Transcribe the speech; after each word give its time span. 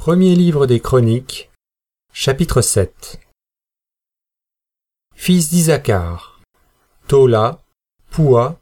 Premier 0.00 0.34
livre 0.34 0.66
des 0.66 0.80
Chroniques, 0.80 1.50
chapitre 2.14 2.62
7 2.62 3.20
Fils 5.14 5.50
d'Isaacar, 5.50 6.40
Tola, 7.06 7.60
Poua, 8.08 8.58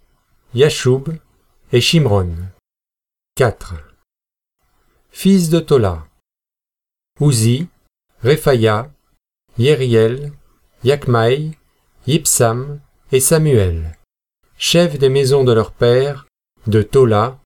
Yashub 0.52 1.10
et 1.70 1.80
Shimron. 1.80 2.34
4. 3.36 3.74
Fils 5.12 5.48
de 5.48 5.60
Tola, 5.60 6.08
Uzi, 7.20 7.68
Rephaya, 8.24 8.90
Yeriel, 9.58 10.32
Yakmaï, 10.82 11.52
Yipsam 12.08 12.80
et 13.12 13.20
Samuel, 13.20 13.96
chefs 14.56 14.98
des 14.98 15.08
maisons 15.08 15.44
de 15.44 15.52
leur 15.52 15.70
père, 15.70 16.26
de 16.66 16.82
Tola, 16.82 17.38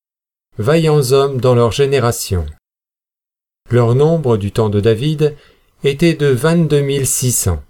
vaillants 0.56 1.12
hommes 1.12 1.42
dans 1.42 1.54
leur 1.54 1.72
génération. 1.72 2.46
Leur 3.72 3.94
nombre 3.94 4.36
du 4.36 4.52
temps 4.52 4.68
de 4.68 4.80
David 4.80 5.34
était 5.82 6.12
de 6.12 6.26
vingt-deux 6.26 7.06
six 7.06 7.32
cents. 7.32 7.64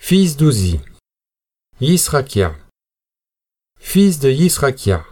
Fils 0.00 0.38
d'Ouzi, 0.38 0.80
Yisrakia. 1.78 2.56
Fils 3.78 4.18
de 4.18 4.30
Yisrakia, 4.30 5.04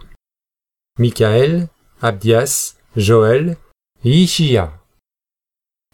Michaël, 0.97 1.67
Abdias, 2.01 2.75
Joël, 2.95 3.55
Yishia. 4.03 4.73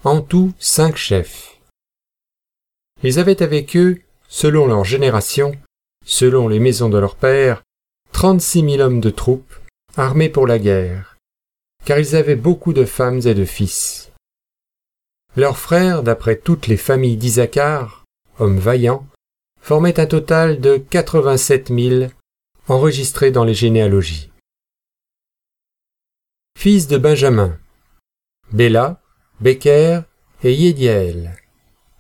En 0.06 0.22
tout 0.22 0.54
cinq 0.58 0.96
chefs. 0.96 1.60
Ils 3.04 3.20
avaient 3.20 3.44
avec 3.44 3.76
eux, 3.76 4.02
selon 4.30 4.66
leur 4.66 4.86
génération, 4.86 5.52
selon 6.06 6.48
les 6.48 6.60
maisons 6.60 6.88
de 6.88 6.98
leur 6.98 7.18
père, 7.18 7.64
trente-six 8.14 8.64
mille 8.64 8.82
hommes 8.82 9.02
de 9.02 9.10
troupes, 9.10 9.56
armés 9.98 10.30
pour 10.30 10.48
la 10.48 10.58
guerre 10.58 11.17
car 11.88 12.00
ils 12.00 12.18
avaient 12.18 12.36
beaucoup 12.36 12.74
de 12.74 12.84
femmes 12.84 13.22
et 13.26 13.34
de 13.34 13.46
fils. 13.46 14.12
Leurs 15.38 15.58
frères, 15.58 16.04
d'après 16.04 16.38
toutes 16.38 16.68
les 16.68 16.76
familles 16.76 17.16
d'Isaacar, 17.16 18.04
hommes 18.40 18.60
vaillants, 18.60 19.08
formaient 19.62 19.98
un 19.98 20.06
total 20.06 20.60
de 20.60 20.76
87 20.76 21.70
000 21.70 22.12
enregistrés 22.68 23.32
dans 23.32 23.46
les 23.46 23.54
généalogies. 23.54 24.30
Fils 26.60 26.88
de 26.88 26.98
Benjamin, 26.98 27.58
Béla, 28.52 29.02
Becker 29.40 30.02
et 30.44 30.54
Yédiaël. 30.54 31.38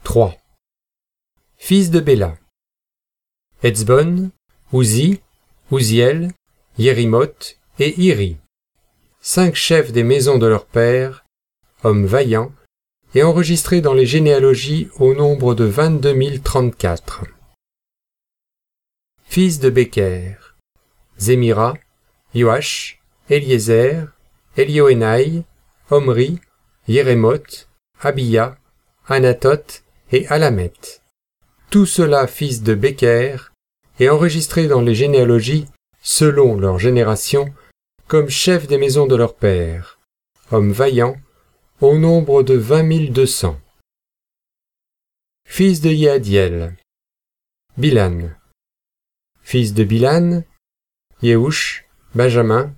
3. 0.03 0.35
Fils 1.55 1.91
de 1.91 2.01
Béla, 2.01 2.37
Etzbon, 3.63 4.31
Uzi, 4.73 5.21
Uziel, 5.71 6.33
Yérimoth 6.77 7.57
et 7.79 7.97
Iri 8.01 8.37
cinq 9.29 9.55
chefs 9.55 9.91
des 9.91 10.03
maisons 10.03 10.37
de 10.37 10.47
leur 10.47 10.65
père, 10.65 11.25
hommes 11.83 12.05
vaillants, 12.05 12.53
et 13.13 13.23
enregistrés 13.23 13.81
dans 13.81 13.93
les 13.93 14.05
généalogies 14.05 14.87
au 14.99 15.13
nombre 15.13 15.53
de 15.53 15.65
vingt-deux 15.65 16.13
mille 16.13 16.41
trente-quatre. 16.41 17.25
Fils 19.25 19.59
de 19.59 19.69
Becker, 19.69 20.55
Zémira, 21.17 21.73
Yoash, 22.35 23.01
Eliezer, 23.29 24.07
Elioénaï, 24.55 25.43
Omri, 25.91 26.39
Yérémoth, 26.87 27.67
Abia, 27.99 28.57
Anatoth 29.09 29.83
et 30.13 30.25
Alamet. 30.27 30.71
Tout 31.69 31.85
cela 31.85 32.27
fils 32.27 32.63
de 32.63 32.75
Becker, 32.75 33.51
et 33.99 34.09
enregistrés 34.09 34.67
dans 34.67 34.81
les 34.81 34.95
généalogies, 34.95 35.65
selon 36.01 36.57
leur 36.57 36.79
génération, 36.79 37.53
comme 38.07 38.29
chefs 38.29 38.67
des 38.67 38.77
maisons 38.77 39.05
de 39.05 39.15
leur 39.15 39.35
père, 39.35 39.99
hommes 40.51 40.71
vaillants, 40.71 41.17
au 41.81 41.97
nombre 41.97 42.41
de 42.41 42.53
vingt 42.55 42.83
mille 42.83 43.11
deux 43.11 43.25
cents. 43.25 43.59
Fils 45.45 45.81
de 45.81 45.89
Yadiel, 45.89 46.77
Bilan. 47.77 48.29
Fils 49.41 49.73
de 49.73 49.83
Bilan, 49.83 50.43
Yehush, 51.21 51.85
Benjamin, 52.15 52.73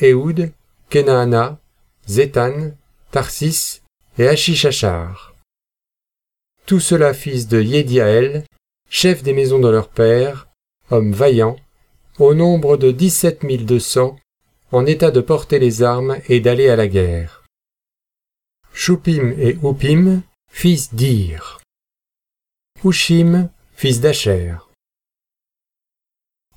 Ehud, 0.00 0.52
Kenaana, 0.90 1.58
Zétan, 2.06 2.72
Tarsis 3.10 3.82
et 4.18 4.28
Achishachar. 4.28 5.34
Tout 6.66 6.80
cela 6.80 7.14
fils 7.14 7.48
de 7.48 7.60
Yediael, 7.60 8.44
chef 8.90 9.22
des 9.22 9.32
maisons 9.32 9.58
de 9.58 9.68
leur 9.68 9.88
père, 9.88 10.48
hommes 10.90 11.12
vaillants, 11.12 11.56
au 12.18 12.34
nombre 12.34 12.76
de 12.76 12.90
dix-sept 12.90 13.42
mille 13.42 13.66
deux 13.66 13.80
cents 13.80 14.16
en 14.72 14.86
état 14.86 15.10
de 15.10 15.20
porter 15.20 15.58
les 15.58 15.82
armes 15.82 16.18
et 16.28 16.40
d'aller 16.40 16.68
à 16.68 16.76
la 16.76 16.88
guerre. 16.88 17.44
Choupim 18.72 19.34
et 19.38 19.56
Oupim, 19.62 20.22
fils 20.50 20.94
d'Ir. 20.94 21.60
Hushim, 22.84 23.50
fils 23.74 24.00
d'Acher. 24.00 24.56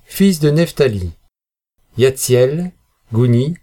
Fils 0.04 0.40
de 0.40 0.50
Nephtali. 0.50 1.12
Yatziel, 1.96 2.72
Gouni, 3.12 3.56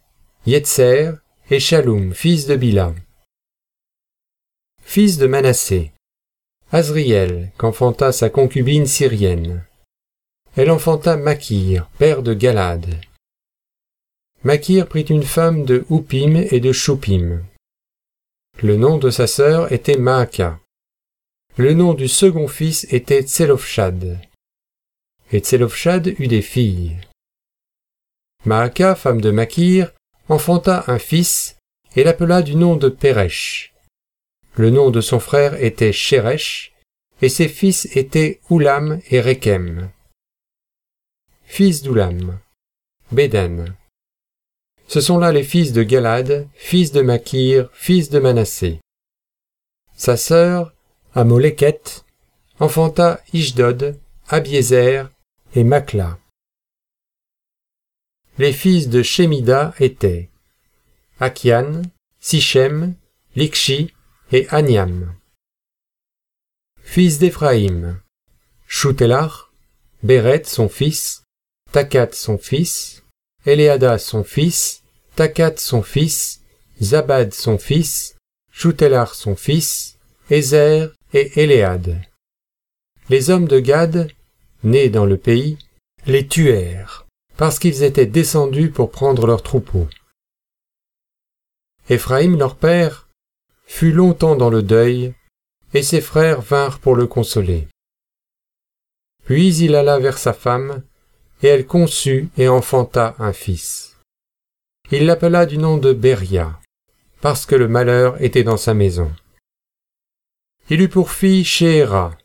Yetzer 0.45 1.11
et 1.49 1.59
Shalom, 1.59 2.13
fils 2.13 2.47
de 2.47 2.55
Bila. 2.55 2.93
Fils 4.81 5.17
de 5.17 5.27
Manassé. 5.27 5.91
Azriel, 6.71 7.51
qu'enfanta 7.57 8.11
sa 8.11 8.29
concubine 8.29 8.85
syrienne. 8.85 9.65
Elle 10.55 10.71
enfanta 10.71 11.17
Makir, 11.17 11.89
père 11.97 12.23
de 12.23 12.33
Galad. 12.33 12.85
Makir 14.45 14.87
prit 14.87 15.01
une 15.01 15.23
femme 15.23 15.65
de 15.65 15.85
Houpim 15.89 16.35
et 16.35 16.59
de 16.59 16.71
Choupim. 16.71 17.43
Le 18.61 18.75
nom 18.77 18.99
de 18.99 19.09
sa 19.09 19.25
sœur 19.25 19.71
était 19.73 19.97
Maaka. 19.97 20.59
Le 21.57 21.73
nom 21.73 21.95
du 21.95 22.07
second 22.07 22.47
fils 22.47 22.85
était 22.93 23.23
Tselofshad. 23.23 24.19
Et 25.31 25.39
Tselofshad 25.39 26.13
eut 26.19 26.27
des 26.27 26.43
filles. 26.43 26.95
Maaka, 28.45 28.93
femme 28.93 29.19
de 29.19 29.31
Makir, 29.31 29.91
enfanta 30.29 30.83
un 30.85 30.99
fils 30.99 31.57
et 31.95 32.03
l'appela 32.03 32.43
du 32.43 32.55
nom 32.55 32.75
de 32.75 32.89
Péresh. 32.89 33.73
Le 34.53 34.69
nom 34.69 34.91
de 34.91 35.01
son 35.01 35.19
frère 35.19 35.55
était 35.63 35.91
Sheresh, 35.91 36.75
et 37.23 37.29
ses 37.29 37.47
fils 37.47 37.87
étaient 37.97 38.39
Oulam 38.51 38.99
et 39.09 39.21
Rekem. 39.21 39.89
Fils 41.45 41.81
d'Oulam, 41.81 42.37
Bédan. 43.11 43.73
Ce 44.87 45.01
sont 45.01 45.17
là 45.17 45.31
les 45.31 45.43
fils 45.43 45.73
de 45.73 45.83
Galad, 45.83 46.47
fils 46.53 46.91
de 46.91 47.01
Makir, 47.01 47.69
fils 47.73 48.09
de 48.09 48.19
Manassé. 48.19 48.79
Sa 49.95 50.17
sœur, 50.17 50.73
Amoleket, 51.13 52.05
enfanta 52.59 53.21
Ishdod, 53.33 53.99
Abiezer 54.27 55.09
et 55.55 55.63
Makla. 55.63 56.19
Les 58.37 58.53
fils 58.53 58.89
de 58.89 59.01
Shemida 59.01 59.73
étaient 59.79 60.29
Akian, 61.19 61.83
Sichem, 62.19 62.95
Likshi 63.35 63.93
et 64.31 64.47
Aniam. 64.49 65.15
Fils 66.81 67.17
d'Éphraïm, 67.17 68.01
Shutelach, 68.67 69.51
Béret 70.03 70.43
son 70.43 70.69
fils, 70.69 71.23
Takat 71.71 72.11
son 72.11 72.37
fils, 72.37 73.04
Eléada 73.45 73.99
son 73.99 74.23
fils, 74.23 74.81
Takat 75.15 75.57
son 75.57 75.83
fils, 75.83 76.41
Zabad 76.81 77.33
son 77.33 77.57
fils, 77.57 78.15
Choutelar 78.51 79.13
son 79.13 79.35
fils, 79.35 79.97
Ézer 80.29 80.93
et 81.13 81.39
Éléad. 81.39 82.01
Les 83.09 83.29
hommes 83.29 83.47
de 83.47 83.59
Gad, 83.59 84.11
nés 84.63 84.89
dans 84.89 85.05
le 85.05 85.17
pays, 85.17 85.59
les 86.07 86.27
tuèrent, 86.27 87.05
parce 87.37 87.59
qu'ils 87.59 87.83
étaient 87.83 88.07
descendus 88.07 88.71
pour 88.71 88.89
prendre 88.89 89.27
leurs 89.27 89.43
troupeaux. 89.43 89.87
Éphraïm, 91.87 92.39
leur 92.39 92.55
père, 92.55 93.09
fut 93.67 93.91
longtemps 93.91 94.35
dans 94.35 94.49
le 94.49 94.63
deuil, 94.63 95.13
et 95.75 95.83
ses 95.83 96.01
frères 96.01 96.41
vinrent 96.41 96.79
pour 96.79 96.95
le 96.95 97.05
consoler. 97.05 97.67
Puis 99.25 99.55
il 99.57 99.75
alla 99.75 99.99
vers 99.99 100.17
sa 100.17 100.33
femme, 100.33 100.81
et 101.41 101.47
elle 101.47 101.65
conçut 101.65 102.29
et 102.37 102.47
enfanta 102.47 103.15
un 103.19 103.33
fils. 103.33 103.97
Il 104.91 105.05
l'appela 105.05 105.45
du 105.45 105.57
nom 105.57 105.77
de 105.77 105.93
Beria, 105.93 106.59
parce 107.21 107.45
que 107.45 107.55
le 107.55 107.67
malheur 107.67 108.21
était 108.21 108.43
dans 108.43 108.57
sa 108.57 108.73
maison. 108.73 109.11
Il 110.69 110.81
eut 110.81 110.89
pour 110.89 111.11
fille 111.11 111.43
Shéhéra, 111.43 112.17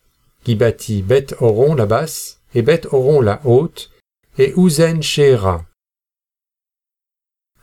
qui 0.44 0.54
bâtit 0.54 1.02
Beth 1.02 1.34
la 1.40 1.86
basse 1.86 2.40
et 2.54 2.62
Beth 2.62 2.86
la 3.22 3.40
haute, 3.44 3.90
et 4.38 4.54
Ouzen 4.54 5.02
Shéhéra. 5.02 5.64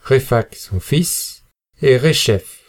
Réphak 0.03 0.55
son 0.55 0.79
fils, 0.79 1.43
et 1.81 1.97
Réchef. 1.97 2.63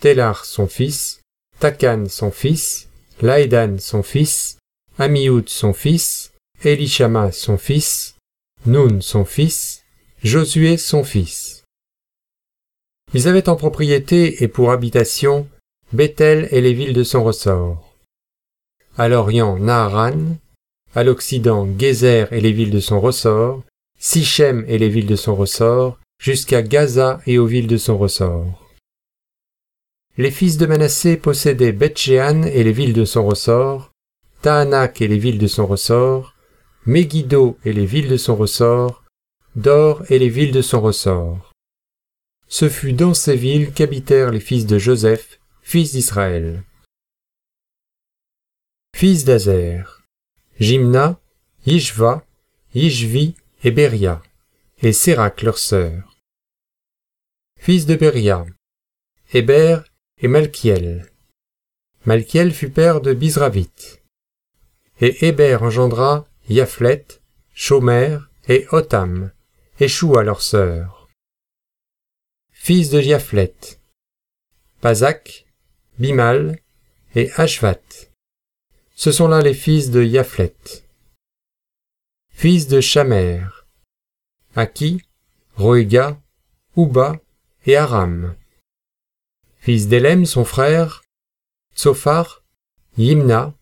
Télar 0.00 0.44
son 0.44 0.66
fils, 0.66 1.20
Takan 1.60 2.06
son 2.08 2.30
fils, 2.30 2.88
Laïdan 3.22 3.78
son 3.78 4.02
fils, 4.02 4.58
Amioud 4.98 5.48
son 5.48 5.72
fils, 5.72 6.33
Elishama 6.64 7.32
son 7.32 7.58
fils, 7.58 8.16
Nun 8.66 9.00
son 9.00 9.24
fils, 9.24 9.84
Josué 10.22 10.78
son 10.78 11.04
fils. 11.04 11.64
Ils 13.12 13.28
avaient 13.28 13.48
en 13.48 13.56
propriété 13.56 14.42
et 14.42 14.48
pour 14.48 14.70
habitation 14.70 15.46
Bethel 15.92 16.48
et 16.50 16.60
les 16.60 16.72
villes 16.72 16.94
de 16.94 17.04
son 17.04 17.22
ressort. 17.22 17.94
À 18.96 19.08
l'orient, 19.08 19.58
Naharan, 19.58 20.36
à 20.94 21.04
l'occident, 21.04 21.68
Gézer 21.78 22.32
et 22.32 22.40
les 22.40 22.52
villes 22.52 22.70
de 22.70 22.80
son 22.80 23.00
ressort, 23.00 23.62
Sichem 23.98 24.64
et 24.66 24.78
les 24.78 24.88
villes 24.88 25.06
de 25.06 25.16
son 25.16 25.36
ressort, 25.36 25.98
jusqu'à 26.18 26.62
Gaza 26.62 27.20
et 27.26 27.38
aux 27.38 27.46
villes 27.46 27.66
de 27.66 27.76
son 27.76 27.98
ressort. 27.98 28.70
Les 30.16 30.30
fils 30.30 30.56
de 30.56 30.66
Manassé 30.66 31.16
possédaient 31.16 31.72
Bethshean 31.72 32.44
et 32.44 32.64
les 32.64 32.72
villes 32.72 32.92
de 32.92 33.04
son 33.04 33.26
ressort, 33.26 33.90
Tahanak 34.42 35.00
et 35.02 35.08
les 35.08 35.18
villes 35.18 35.38
de 35.38 35.46
son 35.46 35.66
ressort, 35.66 36.33
Megiddo 36.86 37.58
et 37.64 37.72
les 37.72 37.86
villes 37.86 38.10
de 38.10 38.18
son 38.18 38.36
ressort, 38.36 39.04
Dor 39.56 40.02
et 40.10 40.18
les 40.18 40.28
villes 40.28 40.52
de 40.52 40.60
son 40.60 40.82
ressort. 40.82 41.52
Ce 42.46 42.68
fut 42.68 42.92
dans 42.92 43.14
ces 43.14 43.36
villes 43.36 43.72
qu'habitèrent 43.72 44.30
les 44.30 44.40
fils 44.40 44.66
de 44.66 44.78
Joseph, 44.78 45.40
fils 45.62 45.92
d'Israël. 45.92 46.62
Fils 48.94 49.24
d'Azer, 49.24 50.02
Jimna, 50.60 51.18
Yishva, 51.64 52.26
Yishvi 52.74 53.34
et 53.62 53.70
Beria, 53.70 54.22
et 54.82 54.92
Sérac 54.92 55.40
leur 55.40 55.56
sœur. 55.56 56.18
Fils 57.58 57.86
de 57.86 57.94
Beria, 57.94 58.44
Héber 59.32 59.78
et 60.18 60.28
Malkiel. 60.28 61.10
Malkiel 62.04 62.52
fut 62.52 62.68
père 62.68 63.00
de 63.00 63.14
Bizravit. 63.14 63.72
Et 65.00 65.26
Héber 65.26 65.62
engendra 65.62 66.28
Yaflet, 66.48 67.06
Shomer 67.54 68.18
et 68.48 68.66
Otam, 68.70 69.32
et 69.80 69.88
Shua 69.88 70.22
leur 70.22 70.42
sœur. 70.42 71.08
Fils 72.52 72.90
de 72.90 73.00
Yaflet, 73.00 73.54
Pazak, 74.80 75.46
Bimal 75.98 76.58
et 77.14 77.30
Ashvat. 77.36 77.80
Ce 78.94 79.10
sont 79.10 79.28
là 79.28 79.40
les 79.40 79.54
fils 79.54 79.90
de 79.90 80.02
Yaflet. 80.02 80.54
Fils 82.30 82.68
de 82.68 82.80
Shamer, 82.80 83.46
Aki, 84.54 85.02
Roega, 85.56 86.20
Uba 86.76 87.16
et 87.64 87.76
Aram. 87.76 88.36
Fils 89.60 89.88
d'Elem, 89.88 90.26
son 90.26 90.44
frère, 90.44 91.02
Tsophar, 91.74 92.44
Yimna, 92.98 93.54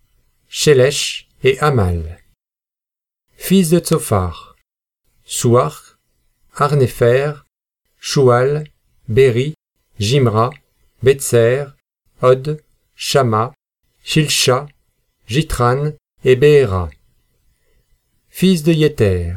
Shelesh 0.48 1.28
et 1.44 1.58
Amal. 1.60 2.21
Fils 3.44 3.70
de 3.70 3.80
Tsophar, 3.80 4.54
Souar, 5.24 5.98
Arnefer, 6.54 7.44
Shual, 7.98 8.62
Beri, 9.08 9.54
Jimra, 9.98 10.50
Betser, 11.02 11.74
Od, 12.22 12.62
Shama, 12.94 13.52
Shilsha, 14.04 14.68
Jitran 15.26 15.90
et 16.22 16.36
Beera. 16.36 16.88
Fils 18.28 18.62
de 18.62 18.72
Yéter, 18.72 19.34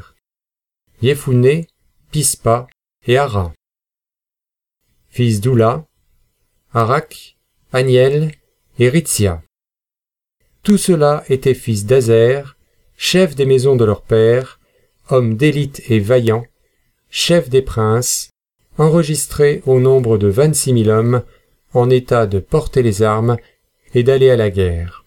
Yefouné, 1.02 1.68
Pispa 2.12 2.68
et 3.08 3.18
Ara. 3.18 3.54
Fils 5.10 5.42
d'Oula, 5.42 5.84
Arak, 6.76 7.38
Aniel 7.74 8.32
et 8.78 8.88
Ritzia. 8.88 9.42
Tout 10.62 10.78
cela 10.78 11.24
étaient 11.28 11.56
fils 11.56 11.88
d'Azer, 11.88 12.55
chefs 12.98 13.36
des 13.36 13.46
maisons 13.46 13.76
de 13.76 13.86
leur 13.86 14.02
père, 14.02 14.60
hommes 15.10 15.36
d'élite 15.36 15.82
et 15.90 16.00
vaillants, 16.00 16.46
chefs 17.10 17.50
des 17.50 17.62
princes, 17.62 18.30
enregistrés 18.78 19.62
au 19.66 19.80
nombre 19.80 20.18
de 20.18 20.28
vingt-six 20.28 20.74
mille 20.74 20.90
hommes, 20.90 21.24
en 21.74 21.90
état 21.90 22.26
de 22.26 22.40
porter 22.40 22.84
les 22.84 23.04
armes 23.04 23.38
et 23.94 24.04
d'aller 24.04 24.30
à 24.30 24.36
la 24.36 24.50
guerre. 24.50 25.05